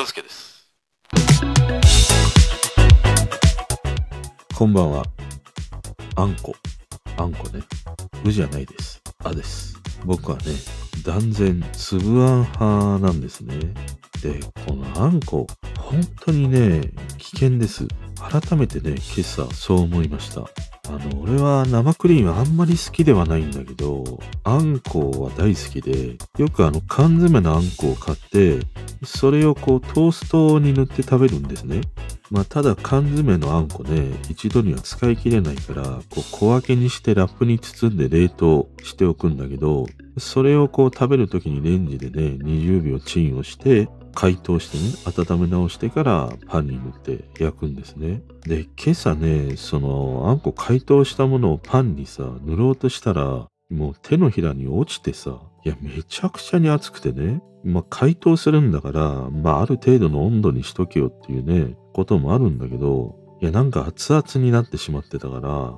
[0.00, 0.66] 大輔です。
[4.56, 5.04] こんばんは。
[6.16, 6.54] あんこ。
[7.18, 7.62] あんこね。
[8.24, 9.02] うじゃないです。
[9.22, 9.78] あです。
[10.06, 10.44] 僕はね、
[11.04, 13.54] 断然粒あん派なんですね。
[14.22, 15.46] で、このあんこ、
[15.78, 16.80] 本当にね、
[17.18, 17.86] 危険です。
[18.16, 20.48] 改めてね、今朝そう思いました。
[20.88, 28.60] あの、俺は生クリームあんまり好きではないんだけど、あんこは大好きで、よくあの缶詰のあんこを買って、
[29.04, 31.80] それをこうトーストに塗って食べるんですね。
[32.30, 48.22] まあ、ただ缶詰のあんこね、一度には使い切れないから、こう小分けにしてラップに包んで冷凍しておくんだけど、それをこう食べるときにレンジでね、20秒チンをして、解凍してね、温め直してからパンに塗って焼くんですね。
[48.46, 65.74] で、今朝ね、そのあんこ解凍したものをパンにさ、塗ろうとしたら、もう手のひらに落ちてさ、いや、めちゃくちゃに熱くてね、まあ、解凍するんだから、まあ、ある程度の温度にしとけよっていうね、こともあるんだけど、いや、なんか熱々になってしまってたから、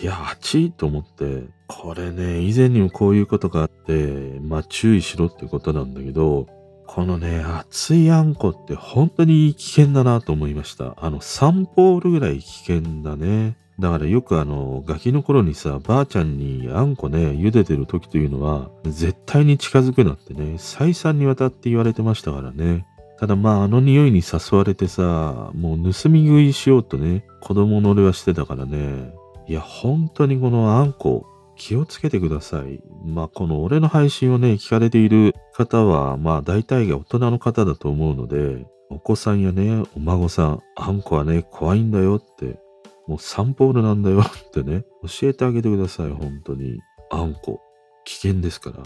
[0.00, 6.46] いや、熱いと思って、これね、以前にもこういうことがあって、まあ、注意しろってことなんだけど、
[6.86, 10.94] このね、熱いあんこって本当に危険だなと思いました。
[10.98, 13.56] あの、サンポールぐらい危険だね。
[13.78, 22.86] だからよくあの、ガキの頃にさ、ばあちゃんにあんこね、茹でてる時というのは、絶対に近づくなってね、再三にわたって言われてましたからね。
[23.18, 29.12] ただまあ、あの匂いに誘われてさ、もう盗み食いしようとね、子供の俺はしてたからね。
[29.48, 32.80] いや、本当にこのあんこ、気をつけてください。
[33.04, 42.58] まあ、この俺の配信をね、聞かれている方は、まあ、大体が大人の方だと思うので、お子さんやね、お孫さん、あんこはね、怖いんだよって、
[43.06, 46.80] もうサンポールなんだよってね、教えてあげてください、本当に。
[47.10, 47.60] あんこ、
[48.04, 48.82] 危険ですから。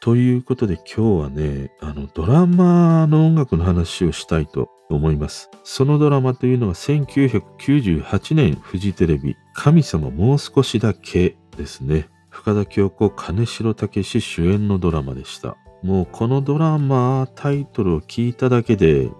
[0.00, 5.48] ということで今日はね、あの、ドラマの音楽の話をしたいと思います。
[5.62, 12.08] そのドラマというのは1998年フジテレビ、神様もう少しだけですね。
[12.30, 15.56] 深田恭子、金城武主演のドラマでした。
[15.82, 19.10] もうこのドラマ、タイトルを聞いただけで、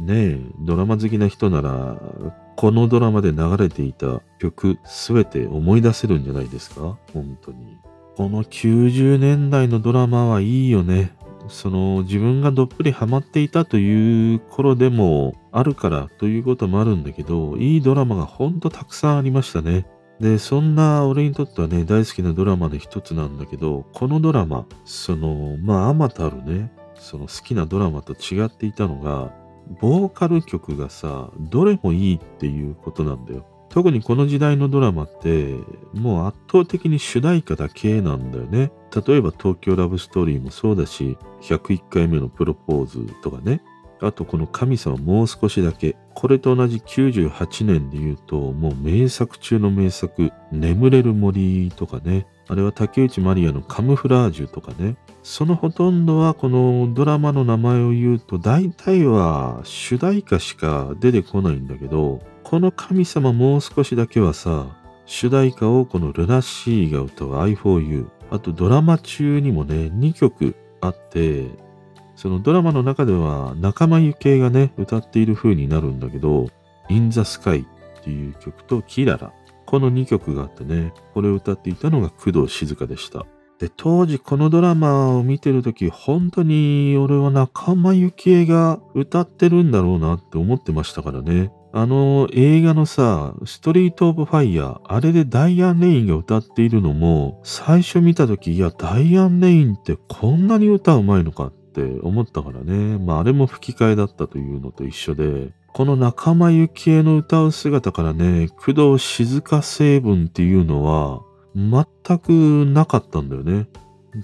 [0.00, 1.96] ねえ、ドラマ好きな人なら、
[2.56, 6.98] このドラマで流れていた曲、すべて思い出せるんじゃないですか？
[7.12, 7.78] 本当に。
[8.16, 11.16] この90年代のドラマはいいよね。
[11.48, 19.86] その自分がどっぷりハマっていたという頃でもあるからということもあるんだけど、いいドラマがほんとたくさんありましたね。
[20.20, 29.32] で、そんな俺にとってはね、大好きなドラマの一つなんだけど、このドラマ、その、まあ、あまたあるね、その好きなドラマと違っていたのが、
[29.80, 33.46] ボーカル曲がさ、どれもいいっていうことなんだよ。
[33.68, 35.54] 特にこの時代のドラマって、
[35.94, 38.72] もう圧倒的に主題歌だけなんだよね。
[39.06, 43.62] 例えば東京ラブストーリーもそうだし、101回目のプロポーズとかね。
[44.02, 45.96] あとこの神様もう少しだけ。
[46.14, 52.26] これと同じ98年で言うと、もう名作中の名作、眠れる森とかね。
[52.50, 54.96] あれは竹内まりやのカムフラージュとかね。
[55.22, 64.66] そのほとんどはこのドラマの名前を言うと大体は主題歌しか出てこないんだけど、この神様もう少しだけはさ、
[65.06, 71.46] 主題歌をこのルナシーが歌う I4U、あとドラマ中にもね、2曲あって、
[72.16, 76.48] そのドラマの中では仲間由紀恵がね、歌っている風になるんだけど、
[76.88, 79.32] In the Sky っていう曲とキララ、
[79.70, 83.24] この2曲があってね、これを歌っていたのが工藤静香でした。
[83.60, 91.52] で、当時このドラマを見てるとき、本当に俺は仲間由紀恵が歌ってるんだろうなって思ってましたからね。
[91.72, 102.98] あの映画のさ、ストリート・オブ・ファイヤー、あれでダイアン・レインが歌っているのも、最初見たとき、いや、ダイアン・レインってこんなに歌うまいのかって思ったからね。
[102.98, 111.22] まあ、あれも吹き替えだったというのと一緒で、この仲間由紀恵の歌う姿からね、工藤静香成分っていうのは、
[111.54, 111.84] 全
[112.18, 113.68] くなかったんだよね。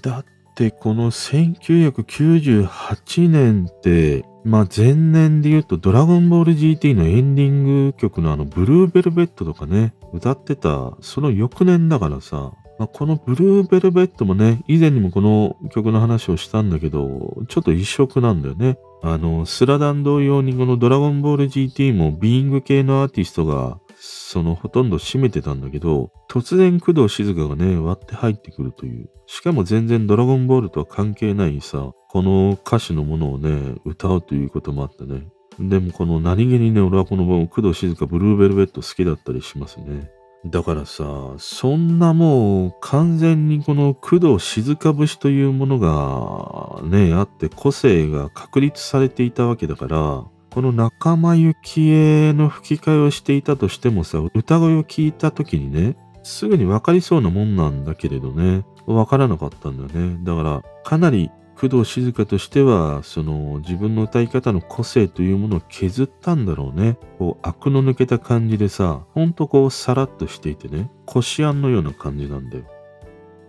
[0.01, 0.25] だっ
[0.55, 18.77] てこの1998年って、まあ前年で言うとドラゴンボール GT のエンディング曲のあのブルーベルベットとかね、歌ってたその翌年だからさ、まあ、このブルーベルベットもね、以前にもこの曲の話をしたんだけど、ちょっと異色なんだよね。
[19.03, 29.09] あの、スラダン同様にこのドラゴンボール GT もビーイング系のアーティストがそのほとんど占めてたんだけど、突然工藤静香がね、割って入ってくるという。
[29.25, 35.27] しかも全然ドラゴンボールとは関係ないさ、この歌詞のものをね、歌うということもあってね。
[35.59, 40.11] でもこの何気にね、俺はこの工藤静香ブルーベルベット好きだったりしますね。
[40.45, 41.03] だからさ、
[41.39, 60.17] そんなもう完全にこの工藤静香節というものがね、あって個性が確立されていたわけだから、この仲間由紀恵の吹き替えをしていたとしてもさ、歌声を聞いた時にね、すぐにわかりそうなもんなんだけれどね、わからなかったんだよね。
[60.23, 66.97] だから、かなり工藤静香としては、その自分の歌い方の個性というものを削ったんだろうね。
[67.17, 72.63] こう、悪の抜けた感じでさ、ほんとこう、さらっとしていてね、こしあんのような感じなんだよ。
[72.63, 72.69] ね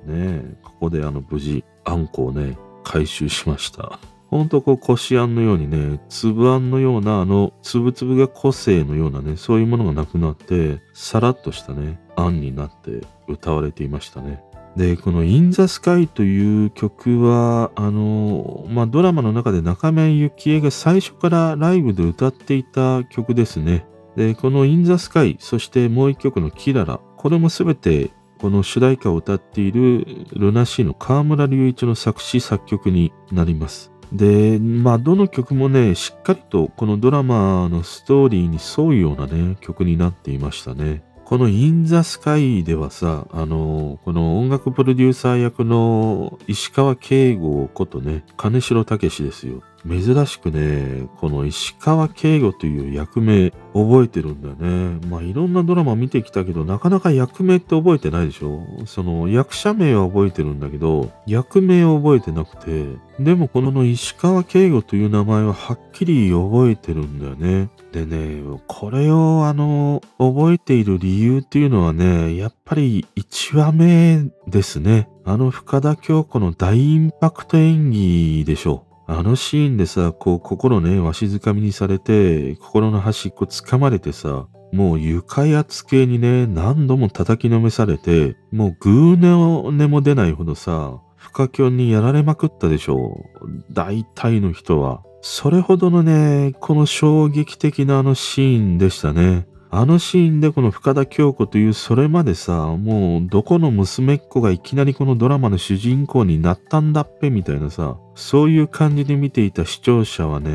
[0.08, 3.98] え、ここであの、無事、あんこをね、回収しました。
[4.28, 14.42] ほんとこう、こしあんのようにね、粒あんのような、あの、粒々が個性のようなね、そういうものがなくなって、さらっとしたね、あんになって歌われていましたね。
[14.78, 23.84] で、この In the Sky という曲は、あの、まあ、ドラマの中で中面幸恵が最初からライブで歌っていた曲ですね。
[24.16, 33.90] で、この In the Sky、そしてもう一曲のキララ、これもすべてこの主題歌を歌っているルナシーの河村隆一の作詞作曲になります。
[34.12, 41.02] で、まあ、どの曲もね、しっかりとこのドラマのストーリーに沿うようなね、曲になっていましたね。
[41.28, 49.62] このインザスカイではさ、あの、この音楽プロデューサー役の石川慶吾ことね、金城武ですよ。
[49.88, 55.00] 珍しくね、この石川慶吾という役名覚えてるんだよね。
[55.08, 62.86] まあいろんなドラマ見てきたけど、なかなか役名って覚えてないでしょその役者名は覚えてるんだけど、役名を覚えてなくて、
[63.18, 67.70] でもこの石川慶吾という名前ははっきり覚えてるんだよね。
[67.92, 75.08] でね、これをあの、覚えている理由っていうのはね、やっぱり1話目ですね。
[75.24, 78.87] あの深田京子の大インパクト演技でしょう。
[79.10, 93.72] あのシーンでさ、こう、心ね、わしづかみにされて、心の端っこ掴まれてさ、もう床や机にね、何度も叩きのめされて、もうグーの音も出ないほどさ、不可教にやられまくったでしょう。
[93.72, 95.02] 大体の人は。
[95.22, 99.46] それほどのね、この衝撃的なあのシーンでしたね。
[99.70, 110.50] あのシーンでこの深田京子というそれまでさ、もうどこの娘っ子がいきなりこのドラマの主人公になったんだっぺみたいなさ、そういう感じで見ていた視聴者はね、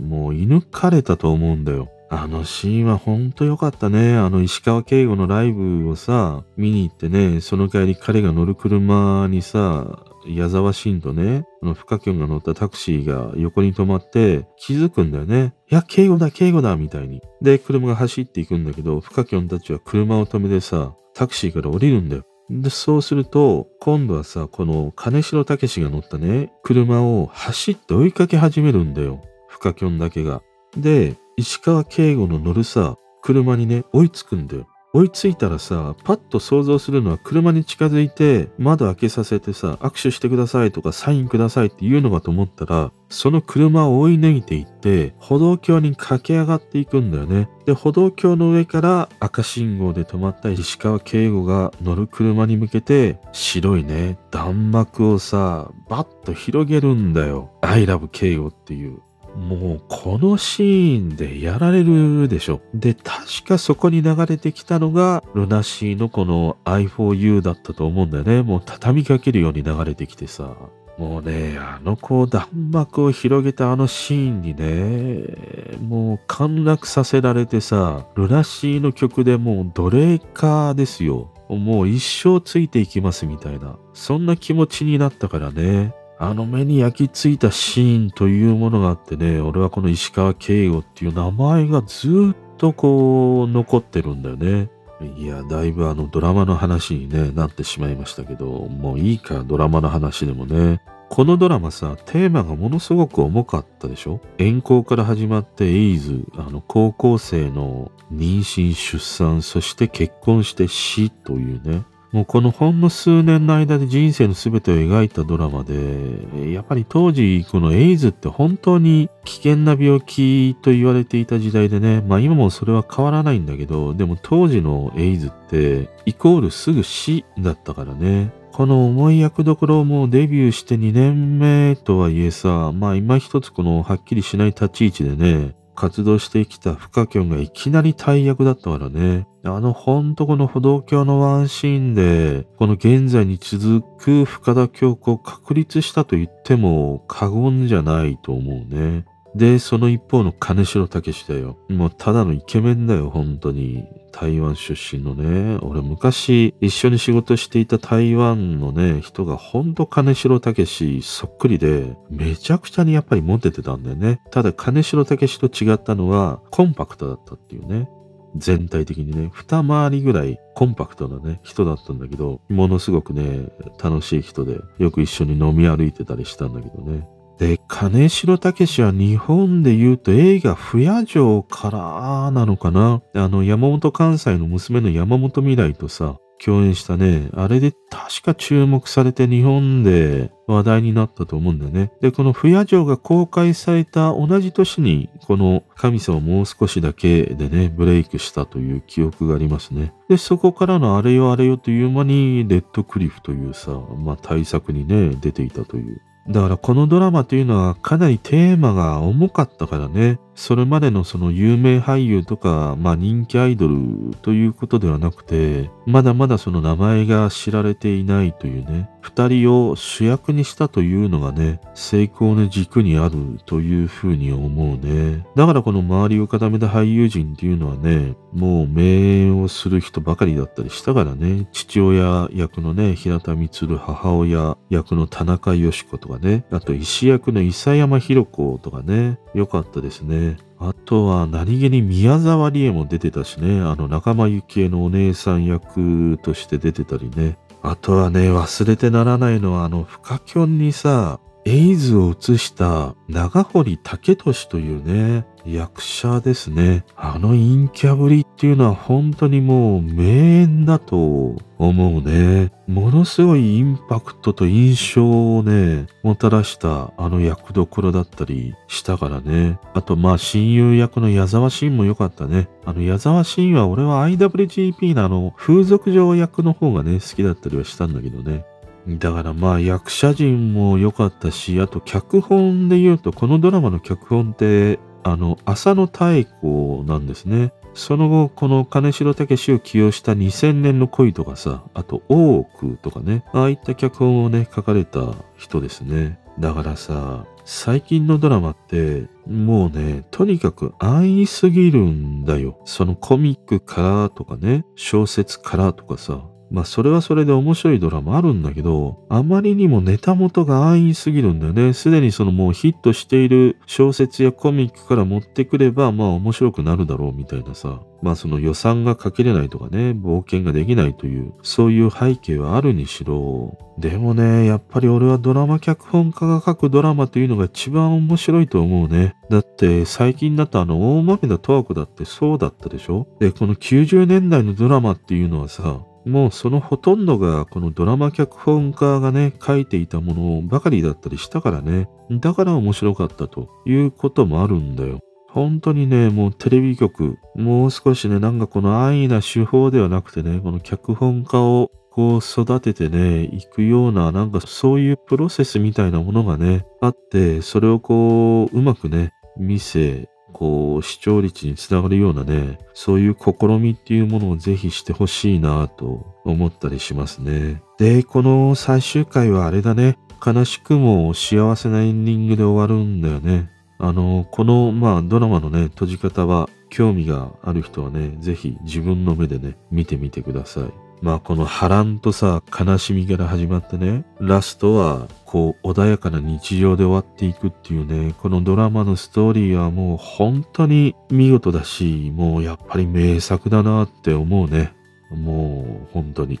[0.00, 1.90] もう射抜かれたと思うんだよ。
[2.12, 4.16] あのシーンはほんと良かったね。
[4.16, 15.54] あの石川慶吾のライブをさ、見に行ってね、その帰り彼が乗る車にさ、矢沢慎とね、この深京が乗ったタクシーが横に止まって気づくんだよね。
[15.70, 17.20] いや、敬語だ、敬語だ、みたいに。
[17.40, 22.24] で、車が走っていくんだけど、深京たちは車を止めてさ、タクシーから降りるんだよ。
[22.50, 29.22] で、そうすると、今度はさ、この金城武が乗ったね、車を走って追いかけ始めるんだよ。
[29.48, 30.42] 深京だけが。
[30.76, 34.66] で、石川敬吾の乗るさ、車にね、追いつくんだよ。
[34.92, 47.48] 追いついたらさ、パッと想像するのは車に近づいて窓開けさせてさ、握手してくださいとかサインくださいって言うのかと思ったら、その車を追い抜いていって、歩道橋に駆け上がっていくんだよね。
[47.66, 57.52] で、歩道橋の上から赤信号で止まった石川慶吾が乗る車に向けて、白いね、弾幕をさ、バッと広げるんだよ。
[57.60, 59.00] I love 慶吾っていう。
[59.36, 62.60] もうこのシーンでやられるでしょ。
[62.74, 68.42] で、確かそこに流れてきたのが、ルナシーのこの i4u だったと思うんだよね。
[68.42, 70.56] もう畳みかけるように流れてきてさ。
[70.98, 81.30] もうね、あの子弾幕を広げたあのシーンにね、もう陥落させられてさ、ルナシーの曲でもう奴隷化ですよ。
[81.48, 83.78] もう一生ついていきますみたいな。
[83.94, 85.94] そんな気持ちになったからね。
[86.22, 94.68] あの目に焼き付いたシーンというものがあってね、俺はこの石川慶吾っていう名前がずっとこう残ってるんだよね。
[95.16, 100.82] いや、だいぶあのドラマの話に、ね、なってしまいましたけど、もういいか、ドラマの話でもね。
[101.08, 104.20] このドラマさ、テーマがものすごく重かったでしょ？
[104.36, 111.82] 遠行から始まってエイズ、あの高校生の妊娠、出産、そして結婚して死というね。
[112.12, 128.32] もうこのほんの数年の間で人生の全てを描いたドラマで、やっぱり当時このエイズって本当に危険な病気と言われていた時代でね、まあ今もそれは変わらないんだけど、でも当時のエイズってイコールすぐ死だったからね。
[128.52, 139.26] この重い役どころもデビューして2年目とはいえさ、まあ今一つこのはっきりしない立ち位置でね、活動してきたフカキョンがいきなり大役だったからね。
[139.44, 149.06] あのほんとこの歩道橋のワンシーンで、この現在に続く深田京子を確立したと言っても過言じゃないと思うね。
[149.34, 151.56] で、その一方の金城武史だよ。
[151.68, 153.84] もうただのイケメンだよ、本当に。
[154.12, 155.58] 台湾出身のね。
[155.62, 164.20] 俺昔一緒に仕事していた台湾のね、人がほんと金城武史そっくりで、めちゃくちゃにやっぱりモテてたんだよね。
[164.32, 167.88] ただ金城武史と違ったのは、コンパクトだったっていうね。
[168.36, 173.48] 全体的にね、二回りぐらいコンパクトなね、人だったんだけど、ものすごくね、
[173.82, 177.06] 楽しい人で、よく一緒に飲み歩いてたりしたんだけどね。
[177.40, 183.00] で、金城武は日本で言うと映画不夜城からなのかな？
[183.14, 191.90] あの、山本関西の娘の山本未来とさ、共演したね、あれで確か注目されて日本で話題になったと思うんだよね。
[192.02, 199.94] で、この不夜城が公開された同じ年に、この神様もう少しだけでね、ブレイクしたという記憶がありますね。
[200.10, 206.02] で、そこからのあれよあれよという間に、レッドクリフというさ、まあ対策にね、出ていたという。
[206.28, 210.18] だからこのドラマというのはかなりテーマが重かったからね。
[210.40, 225.26] それまでのその有名俳優とか、まあ人気アイドルということではなくて、まだまだその名前が知られていないというね、二人を主役にしたというのがね、成功の軸にあるというふうに思うね。
[225.36, 240.29] だからこの周りを固めた俳優陣っていうのはね、もう名演をする人ばかりだったりしたからね、父親役のね、平田光母親役の田中よし子とかね、あと医役の伊佐山弘子とかね、よかったですね。
[240.58, 247.38] あとは何気に宮沢りえも出てたしね、あの仲間由紀恵のお姉さん役として出てたりね。
[247.62, 256.84] あとはね、忘れてならないのはあの、フカキョンにさ、エイズを映した長堀武俊というね、役者ですね。
[256.94, 262.52] あの陰キャぶりっていうのは本当にもう名演だと思うね。
[262.68, 269.58] ものすごいインパクトと印象をね、もたらしたあの役どころだったりしたからね。
[269.74, 272.48] あとまあ親友役の矢沢慎も良かったね。
[272.64, 278.44] あの矢沢慎は俺は IWGP のあの風俗嬢役の方がね、好きだったりはしたんだけどね。
[278.88, 287.52] だからまあ役者陣も良かったし、あと脚本で言うとこのドラマの脚本ってあの浅野太子なんですね。
[287.74, 296.18] その後、この金城武を起用した2000年の恋とかさ、あと大奥とかね、ああいった脚本をね、書かれた人ですね。
[296.38, 302.60] だからさ、最近のドラマって、もうね、とにかく安易すぎるんだよ。
[302.64, 311.72] そのコミックからとかね、小説からとかさ、まあそれはそれで面白いドラマあるんだけど、あまりにもネタ元が安易すぎるんだよね。
[311.72, 317.80] すでにそのもうヒットしている小説やコミックから持ってくれば、まあ面白くなるだろうみたいなさ。
[318.02, 323.58] まあその予算がかけれないとかね、冒険ができないという、そういう背景はあるにしろ。
[323.78, 329.14] でもね、やっぱり俺はドラマ脚本家が書くドラマというのが一番面白いと思うね。
[329.30, 341.88] だって最近だとあの大豆田十和子だってそうだったでしょで、この90年代のドラマっていうのはさ、もうそのほとんどがこのドラマ脚本家がね、書いていたものばかりだったりしたからね。
[342.10, 345.00] だから面白かったということもあるんだよ。
[345.28, 367.62] 本当にね、もうテレビ局、もう少しね、なんかこの安易な手法ではなくてね、この脚本家をこう育ててね、いくような、なんかそういうプロセスみたいなものがね、あって、それをこう、うまくね、見せ、こう、視聴率につながるようなね、そういう試みっていうものをぜひしてほしいなと思ったりしますね。
[367.78, 373.50] で、この最終回はあれだね、悲しくも幸せなエンディングで終わるんだよね。
[373.78, 380.89] あの、この、まあ、ドラマのね、閉じ方は、興味がある人はね、ぜひ自分の目でね、見てみてください。
[381.02, 394.74] まあこの波乱とさ、悲しみから始まってね、ラストはこう穏やかな日常で終わっていくっていうね、このドラマのストーリーはもう本当に見事だし、もうやっぱり名作だなって思うね。
[395.10, 396.38] もう本当に。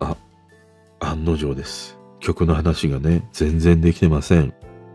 [0.00, 0.16] あ、
[1.00, 1.98] 案の定です。
[2.18, 4.52] 曲の話がね、全然できてません。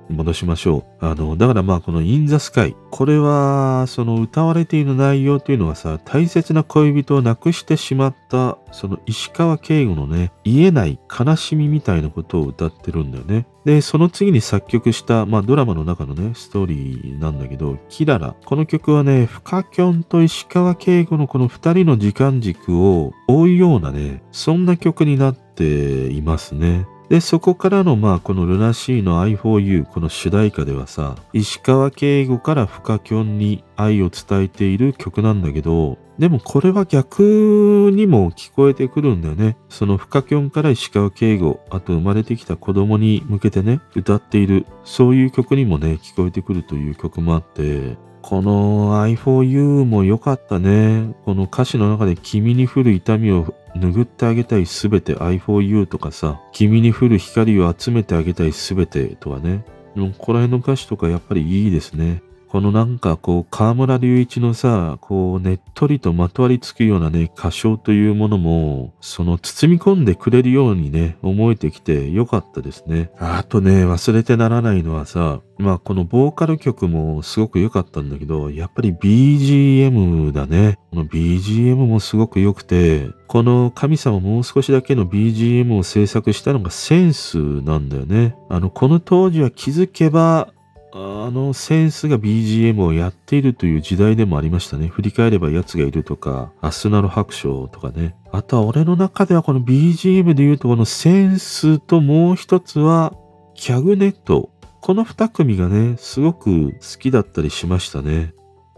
[0.09, 1.05] 戻しましょう。
[1.05, 2.75] あの、だからまあこの In the Sky。
[2.89, 13.47] これは、その歌われている内容というのはさ、大切な恋人を亡くしてしまった、その石川慶吾のね、言えない悲しみみたいなことを歌ってるんだよね。
[13.65, 18.35] で、その次に作曲した、まあドラマの中のね、ストーリーなんだけど、キララ。
[18.45, 26.87] この曲はね、フカキョンと石川慶吾のこの二人の時間軸を追うようなね、そんな曲になっていますね。
[27.09, 39.57] で、そこからの、まあ、このルナシーの I4U、この主題歌ではさ、石川慶吾からフカキョンに愛を伝えている曲なんだけど、でもこれは逆にも聞こえてくるんだよね。
[39.69, 51.15] そのフカキョンから石川敬吾、あと生まれてきた子供に向けてね、歌っている、そういう曲にもね、聞こえてくるという曲もあって、この i4u も良かったね。
[51.23, 59.63] この歌詞の中で君に降る痛みを拭ってあげたいすべて i4u とかさ、君に降る光を集めてあげたいすべてとかね。
[59.95, 62.21] ここら辺の歌詞とかやっぱりいいですね。
[62.49, 73.11] このなんかこう、河村隆一のさ、こう、ねっとりとまとわりつくようなね、歌唱というものも、その包み込んでくれるようにね、思えてきてよかったですね。
[73.19, 80.77] あとね、忘れてならないのはさ、まあこのボーカル曲もすごく良かったんだけど、やっぱり BGM だね。
[80.91, 88.35] この BGM もすごく良くて、この神様もう少しだけの BGM を制作したのがセンスなんだよね。
[88.49, 90.53] あの、この当時は気づけば
[90.99, 94.87] あのセンスが BGM をやっているという時代でもありましたね。
[94.87, 98.15] 振り返れば奴がいるとか、アスナの白書とかね。
[98.31, 103.13] あとは俺の中ではこの BGM で言うとこのセンスともう一つは
[103.53, 104.49] キャグネット。
[104.81, 108.33] この二組がね、すごく好きだったりしましたね。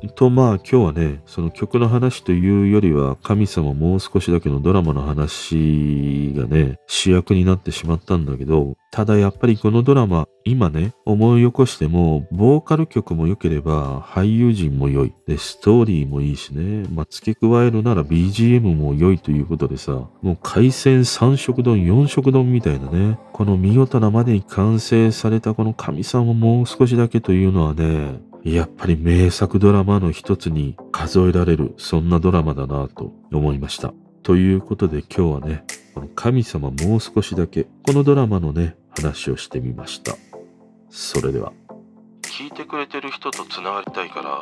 [0.08, 15.14] とまあ今日はね、その曲の話というよりは神様もう少しだけのドラマの話がね、主役になってしまったんだけど、ただやっぱりこのドラマ、今ね、思い起こしても、ボーカル曲も良ければ俳優陣も良い。
[15.28, 19.92] で、ストーリーもいいしね、まあ、付け加えるなら BGM も良いということでさ、
[20.22, 33.94] もう海鮮3色丼、4色丼みたいなね、この見事なまでに完成されたこの神様もう少しだけというのはね、やっぱり名作ドラマの一つに数えられる、そんなドラマだなと思いました。
[34.24, 40.16] ということで今日はね、この神様もう少しだけ、このドラマのね、話をしてみました。
[40.90, 41.52] それでは。
[42.22, 44.40] 聞いてくれてる人と繋がりたいから、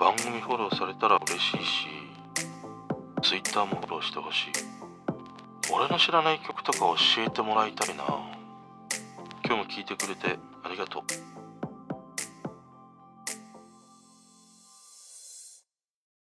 [0.00, 1.86] 番組フォローされたら嬉しいし、
[3.22, 4.50] Twitter もフォローしてほしい。
[5.72, 8.04] 俺の知らない曲とか教えてもらいたいな。
[9.44, 11.35] 今日も聞いてくれてありがとう。